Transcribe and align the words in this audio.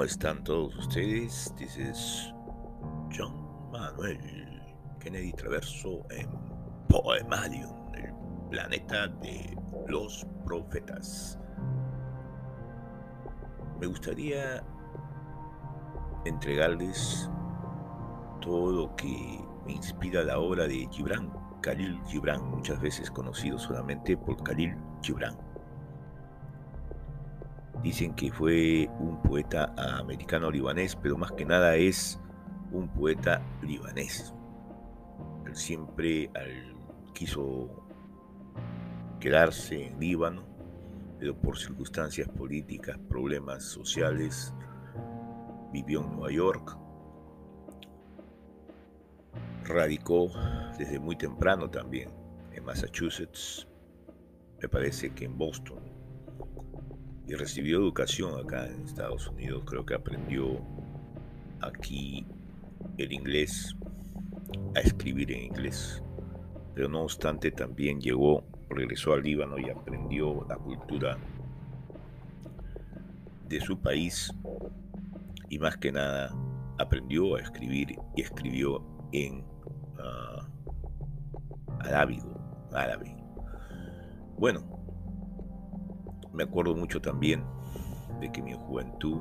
¿Cómo 0.00 0.08
están 0.08 0.42
todos 0.44 0.74
ustedes? 0.76 1.54
Is 1.60 2.32
John 3.14 3.70
Manuel 3.70 4.18
Kennedy 4.98 5.30
Traverso 5.34 6.06
en 6.08 6.26
Poemalium, 6.88 7.94
el 7.94 8.10
planeta 8.48 9.08
de 9.08 9.54
los 9.88 10.26
profetas. 10.46 11.38
Me 13.78 13.88
gustaría 13.88 14.64
entregarles 16.24 17.30
todo 18.40 18.72
lo 18.72 18.96
que 18.96 19.44
me 19.66 19.72
inspira 19.74 20.22
la 20.22 20.38
obra 20.38 20.66
de 20.66 20.88
Gibran, 20.90 21.30
Khalil 21.60 22.00
Gibran, 22.06 22.42
muchas 22.48 22.80
veces 22.80 23.10
conocido 23.10 23.58
solamente 23.58 24.16
por 24.16 24.42
Khalil 24.44 24.74
Gibran. 25.02 25.49
Dicen 27.82 28.14
que 28.14 28.30
fue 28.30 28.90
un 28.98 29.22
poeta 29.22 29.74
americano-libanés, 29.98 30.96
pero 30.96 31.16
más 31.16 31.32
que 31.32 31.46
nada 31.46 31.76
es 31.76 32.20
un 32.72 32.88
poeta 32.88 33.42
libanés. 33.62 34.34
Él 35.46 35.56
siempre 35.56 36.30
quiso 37.14 37.68
quedarse 39.18 39.88
en 39.88 39.98
Líbano, 39.98 40.44
pero 41.18 41.34
por 41.36 41.58
circunstancias 41.58 42.28
políticas, 42.28 42.98
problemas 43.08 43.64
sociales, 43.64 44.54
vivió 45.72 46.02
en 46.02 46.12
Nueva 46.12 46.32
York, 46.32 46.76
radicó 49.64 50.30
desde 50.78 50.98
muy 50.98 51.16
temprano 51.16 51.70
también 51.70 52.10
en 52.52 52.64
Massachusetts, 52.64 53.66
me 54.60 54.68
parece 54.68 55.10
que 55.14 55.24
en 55.24 55.38
Boston, 55.38 55.78
y 57.30 57.34
recibió 57.34 57.78
educación 57.78 58.40
acá 58.40 58.66
en 58.66 58.82
Estados 58.82 59.28
Unidos. 59.28 59.62
Creo 59.64 59.86
que 59.86 59.94
aprendió 59.94 60.58
aquí 61.60 62.26
el 62.98 63.12
inglés, 63.12 63.76
a 64.74 64.80
escribir 64.80 65.30
en 65.30 65.44
inglés. 65.44 66.02
Pero 66.74 66.88
no 66.88 67.02
obstante 67.02 67.52
también 67.52 68.00
llegó, 68.00 68.42
regresó 68.68 69.12
al 69.12 69.22
Líbano 69.22 69.60
y 69.60 69.70
aprendió 69.70 70.44
la 70.48 70.56
cultura 70.56 71.18
de 73.48 73.60
su 73.60 73.78
país 73.78 74.32
y 75.48 75.58
más 75.60 75.76
que 75.76 75.92
nada 75.92 76.34
aprendió 76.78 77.36
a 77.36 77.40
escribir 77.42 77.96
y 78.16 78.22
escribió 78.22 78.82
en 79.12 79.44
uh, 79.98 80.42
arábigo, 81.78 82.68
árabe. 82.72 83.16
Bueno, 84.36 84.79
me 86.32 86.44
acuerdo 86.44 86.74
mucho 86.74 87.00
también 87.00 87.44
de 88.20 88.30
que 88.30 88.42
mi 88.42 88.52
juventud, 88.52 89.20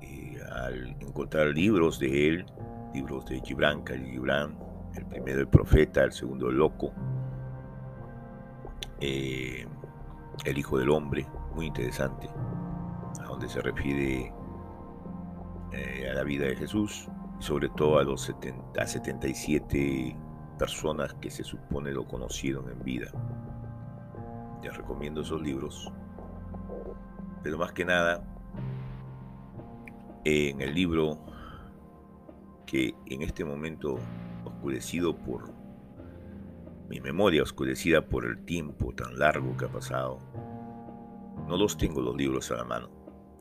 eh, 0.00 0.38
al 0.52 0.96
encontrar 1.00 1.48
libros 1.48 1.98
de 1.98 2.28
él, 2.28 2.46
libros 2.94 3.26
de 3.26 3.40
Gibran, 3.40 3.82
Khalil 3.82 4.10
Gibran, 4.10 4.58
el 4.94 5.06
primero 5.06 5.40
el 5.40 5.48
profeta, 5.48 6.04
el 6.04 6.12
segundo 6.12 6.48
el 6.48 6.56
loco, 6.56 6.92
eh, 9.00 9.66
el 10.44 10.58
hijo 10.58 10.78
del 10.78 10.90
hombre, 10.90 11.26
muy 11.54 11.66
interesante, 11.66 12.28
a 13.20 13.24
donde 13.24 13.48
se 13.48 13.60
refiere 13.60 14.32
eh, 15.72 16.08
a 16.10 16.14
la 16.14 16.24
vida 16.24 16.46
de 16.46 16.56
Jesús 16.56 17.08
y 17.38 17.42
sobre 17.42 17.68
todo 17.70 17.98
a 17.98 18.02
los 18.02 18.22
70, 18.22 18.82
a 18.82 18.86
77 18.86 20.16
personas 20.58 21.14
que 21.14 21.30
se 21.30 21.44
supone 21.44 21.92
lo 21.92 22.06
conocieron 22.06 22.68
en 22.70 22.82
vida. 22.82 23.10
Les 24.62 24.76
recomiendo 24.76 25.22
esos 25.22 25.40
libros. 25.40 25.90
Pero 27.42 27.58
más 27.58 27.72
que 27.72 27.84
nada, 27.84 28.22
en 30.24 30.60
el 30.60 30.74
libro 30.74 31.18
que 32.66 32.94
en 33.06 33.22
este 33.22 33.44
momento 33.44 33.98
oscurecido 34.44 35.16
por 35.16 35.50
mi 36.88 37.00
memoria, 37.00 37.42
oscurecida 37.42 38.06
por 38.06 38.26
el 38.26 38.44
tiempo 38.44 38.92
tan 38.92 39.18
largo 39.18 39.56
que 39.56 39.64
ha 39.64 39.72
pasado, 39.72 40.18
no 41.48 41.56
los 41.56 41.76
tengo 41.76 42.02
los 42.02 42.16
libros 42.16 42.50
a 42.50 42.56
la 42.56 42.64
mano. 42.64 42.90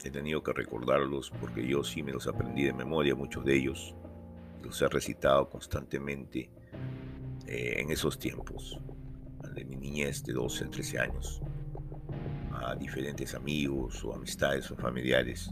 He 0.03 0.09
tenido 0.09 0.41
que 0.41 0.53
recordarlos 0.53 1.29
porque 1.41 1.67
yo 1.67 1.83
sí 1.83 2.01
me 2.01 2.13
los 2.13 2.27
aprendí 2.27 2.63
de 2.63 2.73
memoria, 2.73 3.15
muchos 3.15 3.43
de 3.43 3.57
ellos. 3.57 3.95
Los 4.63 4.81
he 4.81 4.87
recitado 4.87 5.49
constantemente 5.49 6.49
eh, 7.45 7.75
en 7.77 7.91
esos 7.91 8.17
tiempos 8.17 8.79
niñez 9.79 10.23
de 10.23 10.33
12 10.33 10.65
a 10.65 10.69
13 10.69 10.99
años, 10.99 11.41
a 12.51 12.75
diferentes 12.75 13.33
amigos 13.33 14.03
o 14.03 14.13
amistades 14.13 14.69
o 14.71 14.75
familiares. 14.75 15.51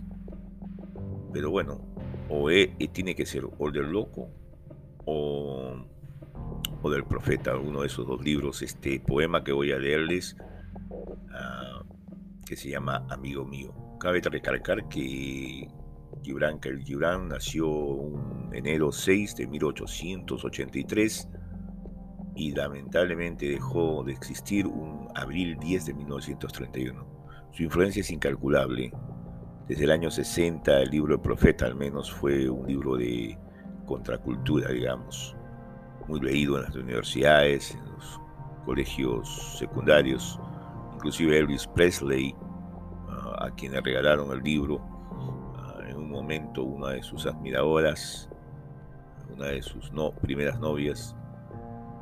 Pero 1.34 1.52
bueno, 1.52 1.82
o 2.30 2.50
tiene 2.94 3.16
que 3.16 3.26
ser 3.26 3.46
o 3.46 3.72
del 3.72 3.92
loco 3.92 4.30
o, 5.06 5.76
o, 6.82 6.90
del 6.90 7.06
profeta, 7.06 7.58
uno 7.58 7.82
de 7.82 7.88
esos 7.88 8.06
dos 8.06 8.22
libros, 8.24 8.62
este 8.62 9.00
poema 9.00 9.44
que 9.44 9.54
voy 9.54 9.72
a 9.72 9.78
leerles, 9.78 10.36
ah, 11.32 11.84
que 12.46 12.56
se 12.56 12.70
llama 12.70 13.06
Amigo 13.10 13.46
mío. 13.46 13.74
Cabe 14.00 14.22
recalcar 14.22 14.88
que 14.90 15.68
Gibran 16.24 16.60
el 16.64 16.84
Gibran 16.84 17.30
nació 17.30 17.70
un 17.70 18.50
enero 18.54 18.92
6 18.92 19.36
de 19.36 19.48
1883 19.48 21.30
y 22.38 22.52
lamentablemente 22.52 23.50
dejó 23.50 24.04
de 24.04 24.14
existir 24.14 24.68
un 24.68 25.08
abril 25.16 25.58
10 25.60 25.88
de 25.88 25.94
1931. 25.96 27.06
Su 27.52 27.64
influencia 27.64 28.02
es 28.02 28.12
incalculable. 28.12 28.94
Desde 29.68 29.86
el 29.86 29.92
año 29.92 30.12
60 30.12 30.82
el 30.82 30.92
libro 30.92 31.16
del 31.16 31.22
profeta 31.22 31.66
al 31.66 31.74
menos 31.74 32.12
fue 32.14 32.48
un 32.48 32.68
libro 32.68 32.96
de 32.96 33.38
contracultura, 33.88 34.70
digamos, 34.70 35.36
muy 36.08 36.22
leído 36.22 36.58
en 36.58 36.64
las 36.66 36.76
universidades, 36.76 37.74
en 37.74 37.86
los 37.92 38.22
colegios 38.66 39.58
secundarios. 39.58 40.40
Inclusive 40.94 41.40
Elvis 41.40 41.66
Presley, 41.66 42.36
ah, 43.10 43.48
a 43.48 43.52
quien 43.56 43.72
le 43.72 43.82
regalaron 43.82 44.32
el 44.32 44.44
libro, 44.44 44.80
ah, 45.56 45.80
en 45.90 45.98
un 45.98 46.12
momento 46.12 46.64
una 46.64 46.90
de 46.90 47.02
sus 47.02 47.26
admiradoras, 47.26 48.30
una 49.36 49.48
de 49.48 49.64
sus 49.64 49.92
no, 49.92 50.12
primeras 50.12 50.60
novias, 50.60 51.16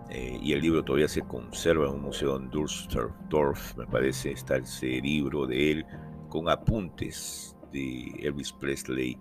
eh, 0.09 0.39
y 0.41 0.53
el 0.53 0.61
libro 0.61 0.83
todavía 0.83 1.07
se 1.07 1.21
conserva 1.21 1.87
en 1.87 1.95
un 1.95 2.01
museo 2.03 2.37
en 2.37 2.49
Düsseldorf, 2.49 3.75
me 3.77 3.87
parece, 3.87 4.31
está 4.31 4.57
ese 4.57 5.01
libro 5.01 5.47
de 5.47 5.71
él 5.71 5.85
con 6.29 6.47
apuntes 6.49 7.55
de 7.71 8.11
Elvis 8.19 8.51
Presley 8.53 9.17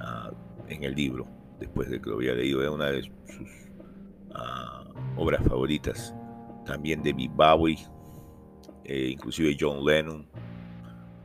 ah, 0.00 0.30
en 0.68 0.84
el 0.84 0.94
libro, 0.94 1.26
después 1.60 1.90
de 1.90 2.00
que 2.00 2.08
lo 2.08 2.16
había 2.16 2.34
leído, 2.34 2.62
era 2.62 2.70
una 2.70 2.86
de 2.86 3.02
sus 3.02 3.70
ah, 4.34 4.84
obras 5.16 5.42
favoritas. 5.46 6.14
También 6.64 7.02
de 7.02 7.12
Bowie, 7.34 7.78
eh, 8.84 9.10
inclusive 9.12 9.56
John 9.58 9.84
Lennon, 9.84 10.26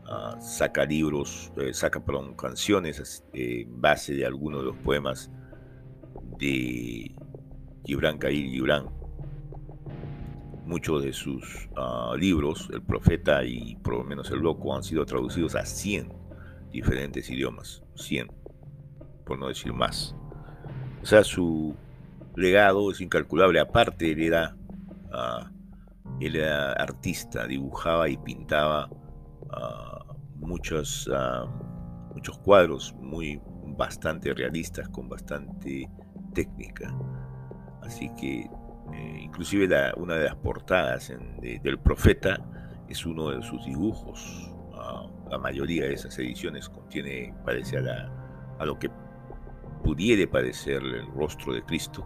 ah, 0.05 0.35
saca 0.41 0.83
libros, 0.85 1.51
eh, 1.57 1.73
saca 1.73 2.03
perdón, 2.03 2.35
canciones 2.35 3.23
en 3.33 3.79
base 3.79 4.13
de 4.13 4.25
algunos 4.25 4.61
de 4.61 4.65
los 4.67 4.77
poemas 4.77 5.31
de 6.39 7.15
Gibran 7.85 8.17
Khalil 8.17 8.51
Gibran 8.51 8.97
muchos 10.67 11.03
de 11.03 11.13
sus 11.13 11.69
ah, 11.75 12.13
libros, 12.17 12.69
El 12.71 12.83
Profeta 12.83 13.43
y 13.43 13.77
por 13.77 13.95
lo 13.95 14.03
menos 14.03 14.29
El 14.29 14.39
Loco, 14.39 14.75
han 14.75 14.83
sido 14.83 15.05
traducidos 15.05 15.55
a 15.55 15.65
100 15.65 16.13
diferentes 16.71 17.29
idiomas. 17.29 17.83
100, 17.95 18.27
por 19.25 19.39
no 19.39 19.47
decir 19.47 19.73
más. 19.73 20.15
O 21.01 21.05
sea, 21.05 21.23
su 21.23 21.75
legado 22.35 22.91
es 22.91 23.01
incalculable. 23.01 23.59
Aparte, 23.59 24.11
él 24.11 24.21
era, 24.21 24.55
ah, 25.11 25.49
era 26.19 26.73
artista, 26.73 27.47
dibujaba 27.47 28.09
y 28.09 28.17
pintaba 28.17 28.89
ah, 29.49 30.05
muchos, 30.35 31.09
muchos 32.13 32.37
cuadros 32.39 32.93
muy 32.99 33.41
bastante 33.77 34.33
realistas, 34.33 34.89
con 34.89 35.07
bastante 35.07 35.89
técnica. 36.33 36.93
Así 37.87 38.09
que 38.09 38.49
eh, 38.93 39.19
inclusive 39.21 39.67
una 39.95 40.15
de 40.15 40.25
las 40.25 40.35
portadas 40.35 41.13
del 41.41 41.79
profeta 41.79 42.37
es 42.89 43.05
uno 43.05 43.29
de 43.29 43.41
sus 43.41 43.65
dibujos. 43.65 44.51
Ah, 44.73 45.07
la 45.31 45.37
mayoría 45.37 45.83
de 45.85 45.93
esas 45.93 46.19
ediciones 46.19 46.67
contiene, 46.67 47.33
parece 47.45 47.77
a, 47.77 48.65
lo 48.65 48.77
que 48.77 48.89
pudiere 49.83 50.27
parecer 50.27 50.83
el 50.83 51.07
rostro 51.13 51.53
de 51.53 51.63
Cristo, 51.63 52.05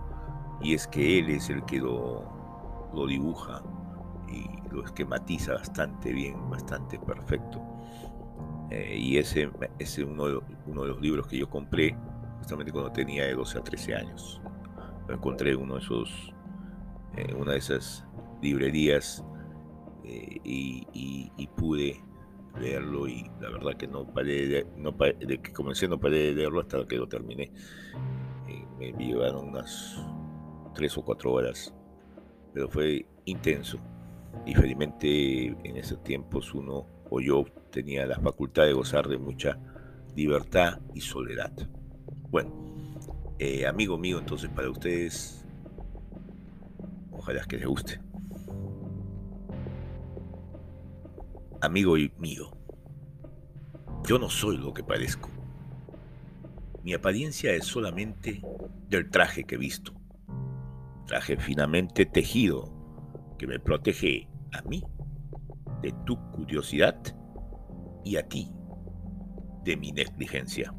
y 0.61 0.75
es 0.75 0.85
que 0.85 1.17
Él 1.17 1.31
es 1.31 1.49
el 1.49 1.65
que 1.65 1.79
lo, 1.79 2.91
lo 2.93 3.07
dibuja 3.07 3.63
y 4.29 4.45
lo 4.71 4.85
esquematiza 4.85 5.53
bastante 5.53 6.13
bien, 6.13 6.47
bastante 6.47 6.99
perfecto. 6.99 7.59
Eh, 8.69 8.97
y 8.97 9.17
ese 9.17 9.49
es 9.79 9.97
uno 9.97 10.41
uno 10.67 10.83
de 10.83 10.87
los 10.89 11.01
libros 11.01 11.27
que 11.27 11.37
yo 11.39 11.49
compré 11.49 11.97
justamente 12.37 12.71
cuando 12.71 12.91
tenía 12.91 13.25
de 13.25 13.33
12 13.33 13.57
a 13.57 13.63
13 13.63 13.95
años. 13.95 14.41
Lo 15.11 15.17
encontré 15.17 15.53
uno 15.57 15.73
de 15.73 15.81
esos 15.81 16.33
en 17.17 17.35
una 17.35 17.51
de 17.51 17.57
esas 17.57 18.05
librerías 18.41 19.25
eh, 20.05 20.39
y, 20.45 21.49
pude 21.57 22.01
leerlo 22.57 23.09
y 23.09 23.29
la 23.41 23.49
verdad 23.49 23.73
que 23.75 23.87
no 23.87 24.05
paré 24.05 24.47
de, 24.47 24.67
no 24.77 24.91
de 24.91 25.41
que 25.41 25.51
comencé 25.51 25.89
no 25.89 25.99
paré 25.99 26.17
de 26.17 26.33
leerlo 26.33 26.61
hasta 26.61 26.87
que 26.87 26.95
lo 26.95 27.09
terminé. 27.09 27.51
Eh, 28.47 28.93
me 28.93 29.05
llevaron 29.05 29.49
unas 29.49 30.01
tres 30.73 30.97
o 30.97 31.03
cuatro 31.03 31.33
horas, 31.33 31.73
pero 32.53 32.69
fue 32.69 33.05
intenso. 33.25 33.79
Y 34.45 34.55
felizmente 34.55 35.47
en 35.47 35.75
esos 35.75 36.01
tiempos 36.03 36.53
uno 36.53 36.85
o 37.09 37.19
yo 37.19 37.43
tenía 37.69 38.05
la 38.05 38.17
facultad 38.17 38.63
de 38.63 38.71
gozar 38.71 39.09
de 39.09 39.17
mucha 39.17 39.59
libertad 40.15 40.79
y 40.95 41.01
soledad. 41.01 41.51
Bueno, 42.29 42.70
eh, 43.43 43.65
amigo 43.65 43.97
mío, 43.97 44.19
entonces 44.19 44.51
para 44.51 44.69
ustedes, 44.69 45.43
ojalá 47.11 47.43
que 47.45 47.57
les 47.57 47.65
guste. 47.65 47.99
Amigo 51.59 51.95
mío, 52.19 52.51
yo 54.07 54.19
no 54.19 54.29
soy 54.29 54.57
lo 54.57 54.75
que 54.75 54.83
parezco. 54.83 55.31
Mi 56.83 56.93
apariencia 56.93 57.51
es 57.53 57.65
solamente 57.65 58.43
del 58.87 59.09
traje 59.09 59.43
que 59.43 59.55
he 59.55 59.57
visto. 59.57 59.91
Traje 61.07 61.35
finamente 61.37 62.05
tejido 62.05 62.71
que 63.39 63.47
me 63.47 63.59
protege 63.59 64.27
a 64.53 64.61
mí 64.61 64.83
de 65.81 65.91
tu 66.05 66.15
curiosidad 66.29 66.95
y 68.05 68.17
a 68.17 68.27
ti 68.27 68.51
de 69.63 69.77
mi 69.77 69.91
negligencia. 69.91 70.71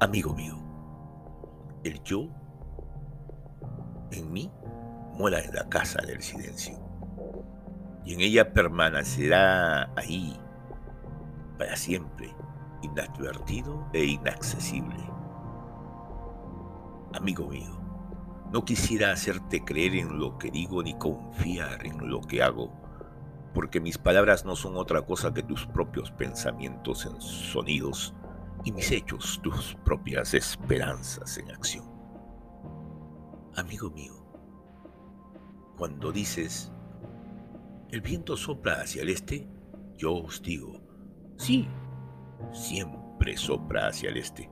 Amigo 0.00 0.32
mío, 0.32 0.56
el 1.82 2.00
yo 2.04 2.28
en 4.12 4.32
mí 4.32 4.48
muera 5.14 5.40
en 5.40 5.52
la 5.52 5.68
casa 5.68 6.00
del 6.06 6.22
silencio 6.22 6.78
y 8.04 8.14
en 8.14 8.20
ella 8.20 8.52
permanecerá 8.52 9.92
ahí 9.96 10.38
para 11.58 11.74
siempre, 11.74 12.32
inadvertido 12.82 13.88
e 13.92 14.04
inaccesible. 14.04 15.04
Amigo 17.14 17.48
mío, 17.48 17.80
no 18.52 18.64
quisiera 18.64 19.10
hacerte 19.10 19.64
creer 19.64 19.96
en 19.96 20.20
lo 20.20 20.38
que 20.38 20.52
digo 20.52 20.80
ni 20.80 20.94
confiar 20.94 21.84
en 21.84 22.08
lo 22.08 22.20
que 22.20 22.40
hago, 22.40 22.72
porque 23.52 23.80
mis 23.80 23.98
palabras 23.98 24.44
no 24.44 24.54
son 24.54 24.76
otra 24.76 25.02
cosa 25.02 25.34
que 25.34 25.42
tus 25.42 25.66
propios 25.66 26.12
pensamientos 26.12 27.04
en 27.04 27.20
sonidos 27.20 28.14
y 28.64 28.72
mis 28.72 28.90
hechos 28.90 29.40
tus 29.42 29.76
propias 29.84 30.34
esperanzas 30.34 31.38
en 31.38 31.50
acción. 31.50 31.84
Amigo 33.56 33.90
mío, 33.90 34.14
cuando 35.76 36.12
dices, 36.12 36.72
el 37.90 38.00
viento 38.00 38.36
sopla 38.36 38.80
hacia 38.80 39.02
el 39.02 39.08
este, 39.08 39.48
yo 39.96 40.14
os 40.14 40.42
digo, 40.42 40.80
sí, 41.36 41.68
siempre 42.52 43.36
sopla 43.36 43.88
hacia 43.88 44.10
el 44.10 44.16
este, 44.18 44.50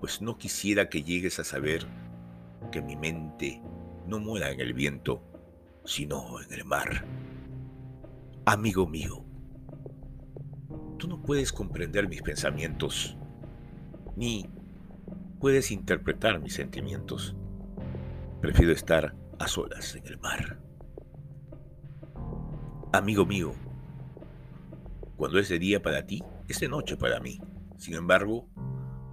pues 0.00 0.22
no 0.22 0.38
quisiera 0.38 0.88
que 0.88 1.02
llegues 1.02 1.38
a 1.38 1.44
saber 1.44 1.86
que 2.70 2.82
mi 2.82 2.96
mente 2.96 3.62
no 4.06 4.18
muera 4.18 4.50
en 4.50 4.60
el 4.60 4.72
viento, 4.72 5.22
sino 5.84 6.40
en 6.40 6.52
el 6.52 6.64
mar. 6.64 7.06
Amigo 8.46 8.86
mío, 8.86 9.24
tú 10.98 11.08
no 11.08 11.22
puedes 11.22 11.52
comprender 11.52 12.08
mis 12.08 12.22
pensamientos, 12.22 13.16
ni 14.20 14.48
puedes 15.40 15.72
interpretar 15.72 16.38
mis 16.40 16.54
sentimientos. 16.54 17.34
Prefiero 18.40 18.70
estar 18.70 19.16
a 19.40 19.48
solas 19.48 19.96
en 19.96 20.06
el 20.06 20.18
mar. 20.18 20.60
Amigo 22.92 23.26
mío, 23.26 23.54
cuando 25.16 25.40
es 25.40 25.48
de 25.48 25.58
día 25.58 25.82
para 25.82 26.06
ti, 26.06 26.22
es 26.46 26.60
de 26.60 26.68
noche 26.68 26.96
para 26.96 27.18
mí. 27.18 27.40
Sin 27.78 27.94
embargo, 27.94 28.46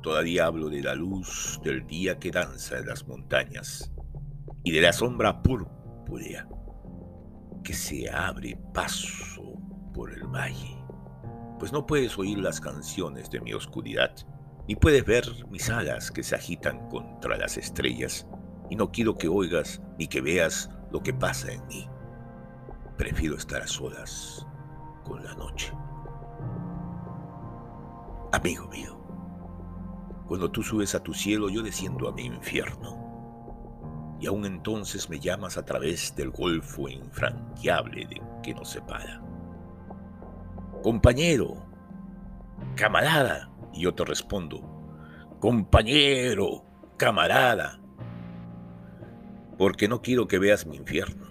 Todavía 0.08 0.46
hablo 0.46 0.70
de 0.70 0.82
la 0.82 0.96
luz 0.96 1.60
del 1.66 1.86
día 1.86 2.18
que 2.18 2.32
danza 2.32 2.78
en 2.78 2.88
las 2.88 3.06
montañas 3.08 3.92
y 4.64 4.72
de 4.72 4.80
la 4.80 4.94
sombra 4.94 5.42
púrpura 5.42 6.48
que 7.62 7.74
se 7.74 8.10
abre 8.10 8.58
paso 8.74 9.60
por 9.94 10.14
el 10.14 10.24
valle. 10.24 10.78
Pues 11.60 11.74
no 11.74 11.86
puedes 11.86 12.18
oír 12.18 12.38
las 12.38 12.62
canciones 12.62 13.30
de 13.30 13.42
mi 13.42 13.54
oscuridad, 13.54 14.16
ni 14.68 14.76
puedes 14.76 15.06
ver 15.06 15.24
mis 15.50 15.70
alas 15.70 16.12
que 16.12 16.24
se 16.24 16.36
agitan 16.36 16.90
contra 16.90 17.38
las 17.38 17.58
estrellas, 17.58 18.28
y 18.70 18.76
no 18.76 18.92
quiero 18.92 19.18
que 19.18 19.30
oigas 19.30 19.82
ni 19.98 20.08
que 20.08 20.22
veas 20.22 20.70
lo 20.92 21.02
que 21.02 21.14
pasa 21.14 21.52
en 21.52 21.66
mí. 21.68 21.88
Prefiero 22.98 23.36
estar 23.36 23.62
a 23.62 23.68
solas 23.68 24.46
con 25.04 25.24
la 25.24 25.34
noche. 25.36 25.72
Amigo 28.34 28.68
mío, 28.68 29.00
cuando 30.28 30.52
tú 30.52 30.62
subes 30.62 30.94
a 30.96 31.02
tu 31.02 31.14
cielo, 31.14 31.48
yo 31.48 31.62
desciendo 31.62 32.10
a 32.10 32.12
mi 32.12 32.26
infierno. 32.26 33.06
Y 34.20 34.28
aún 34.28 34.46
entonces 34.46 35.10
me 35.10 35.20
llamas 35.20 35.58
a 35.58 35.64
través 35.64 36.14
del 36.16 36.32
golfo 36.32 36.90
infranqueable 36.90 38.06
de 38.08 38.22
que 38.44 38.54
nos 38.54 38.70
separa. 38.70 39.22
Compañero, 40.84 41.56
camarada. 42.76 43.50
Y 43.74 43.82
yo 43.82 43.94
te 43.94 44.06
respondo, 44.06 44.62
compañero, 45.40 46.64
camarada. 46.98 47.80
Porque 49.58 49.88
no 49.88 50.02
quiero 50.02 50.28
que 50.28 50.40
veas 50.40 50.66
mi 50.66 50.78
infierno. 50.78 51.28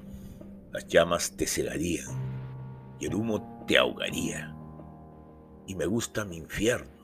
Las 0.72 0.86
llamas 0.86 1.36
te 1.36 1.46
cegarían 1.46 2.08
y 2.98 3.06
el 3.06 3.14
humo 3.14 3.64
te 3.66 3.78
ahogaría. 3.78 4.54
Y 5.66 5.74
me 5.74 5.86
gusta 5.86 6.24
mi 6.24 6.36
infierno 6.36 6.96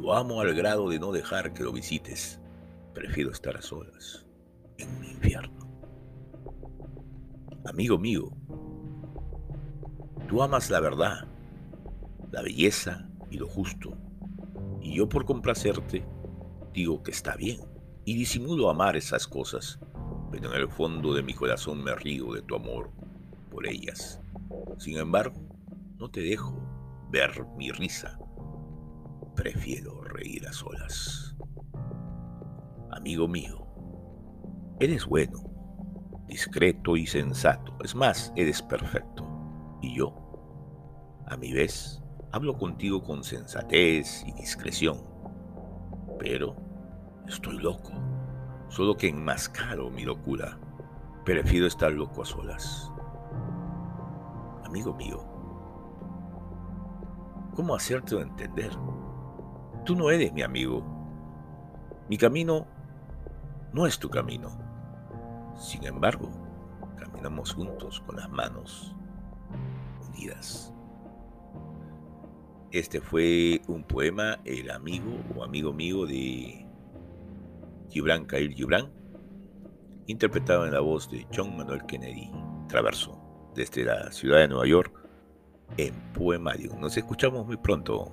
lo 0.00 0.14
amo 0.14 0.40
al 0.40 0.54
grado 0.54 0.88
de 0.88 0.98
no 0.98 1.12
dejar 1.12 1.52
que 1.52 1.62
lo 1.62 1.72
visites. 1.72 2.40
Prefiero 2.94 3.30
estar 3.30 3.56
a 3.56 3.62
solas, 3.62 4.24
en 4.78 4.98
mi 4.98 5.10
infierno. 5.10 5.68
Amigo 7.66 7.98
mío, 7.98 8.30
tú 10.26 10.42
amas 10.42 10.70
la 10.70 10.80
verdad, 10.80 11.28
la 12.32 12.40
belleza 12.40 13.06
y 13.30 13.36
lo 13.36 13.46
justo. 13.46 13.96
Y 14.80 14.94
yo 14.96 15.08
por 15.08 15.24
complacerte 15.24 16.04
digo 16.72 17.02
que 17.02 17.10
está 17.10 17.36
bien. 17.36 17.60
Y 18.04 18.14
disimulo 18.14 18.70
amar 18.70 18.96
esas 18.96 19.26
cosas, 19.26 19.78
pero 20.30 20.54
en 20.54 20.60
el 20.60 20.68
fondo 20.68 21.12
de 21.14 21.22
mi 21.22 21.34
corazón 21.34 21.84
me 21.84 21.94
río 21.94 22.32
de 22.32 22.42
tu 22.42 22.56
amor 22.56 22.90
por 23.50 23.66
ellas. 23.66 24.20
Sin 24.78 24.96
embargo, 24.96 25.40
no 25.98 26.10
te 26.10 26.20
dejo 26.20 26.58
ver 27.10 27.44
mi 27.56 27.70
risa 27.70 28.18
Prefiero 29.34 30.02
reír 30.02 30.46
a 30.46 30.52
solas. 30.52 31.34
Amigo 32.90 33.26
mío, 33.26 33.66
eres 34.80 35.06
bueno, 35.06 35.44
discreto 36.26 36.94
y 36.94 37.06
sensato. 37.06 37.74
Es 37.82 37.94
más, 37.94 38.34
eres 38.36 38.60
perfecto. 38.60 39.26
Y 39.80 39.96
yo, 39.96 40.14
a 41.26 41.38
mi 41.38 41.54
vez, 41.54 42.02
hablo 42.32 42.56
contigo 42.56 43.02
con 43.02 43.24
sensatez 43.24 44.24
y 44.26 44.32
discreción. 44.32 44.98
Pero 46.18 46.56
estoy 47.26 47.58
loco, 47.58 47.92
solo 48.68 48.96
que 48.96 49.08
enmascaro 49.08 49.90
mi 49.90 50.04
locura. 50.04 50.58
Prefiero 51.24 51.66
estar 51.66 51.92
loco 51.92 52.22
a 52.22 52.24
solas. 52.24 52.92
Amigo 54.64 54.94
mío, 54.94 55.24
¿cómo 57.54 57.74
hacerte 57.74 58.20
entender? 58.20 58.70
Tú 59.84 59.96
no 59.96 60.10
eres 60.10 60.32
mi 60.32 60.42
amigo. 60.42 60.84
Mi 62.08 62.16
camino 62.16 62.66
no 63.72 63.86
es 63.86 63.98
tu 63.98 64.08
camino. 64.08 64.50
Sin 65.56 65.84
embargo, 65.84 66.28
caminamos 66.96 67.54
juntos 67.54 68.00
con 68.06 68.16
las 68.16 68.30
manos 68.30 68.94
unidas. 70.08 70.72
Este 72.72 73.00
fue 73.00 73.60
un 73.66 73.82
poema, 73.82 74.38
El 74.44 74.70
amigo 74.70 75.10
o 75.34 75.42
amigo 75.42 75.72
mío 75.72 76.06
de 76.06 76.64
Gibran 77.88 78.26
Khalil 78.26 78.54
Gibran, 78.54 78.92
interpretado 80.06 80.64
en 80.64 80.72
la 80.72 80.78
voz 80.78 81.10
de 81.10 81.26
John 81.34 81.56
Manuel 81.56 81.84
Kennedy 81.86 82.30
Traverso, 82.68 83.20
desde 83.56 83.84
la 83.84 84.12
ciudad 84.12 84.38
de 84.38 84.48
Nueva 84.48 84.68
York, 84.68 84.94
en 85.78 85.94
Poemario. 86.12 86.76
Nos 86.76 86.96
escuchamos 86.96 87.44
muy 87.44 87.56
pronto. 87.56 88.12